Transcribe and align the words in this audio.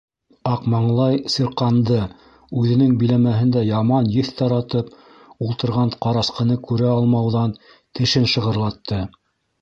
Аҡмаңлай 0.51 1.17
сирҡанды, 1.33 1.97
үҙенең 2.61 2.95
биләмәһендә 3.03 3.63
яман 3.67 4.09
еҫ 4.15 4.33
таратып 4.41 4.89
ултырған 5.49 5.95
ҡарасҡыны 6.07 6.59
күрә 6.71 6.91
алмауҙан 6.95 7.57
тешен 8.01 8.31
шығырлатты. 8.35 9.05